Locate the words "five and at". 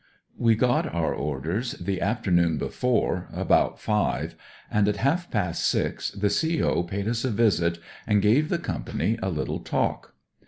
3.79-4.97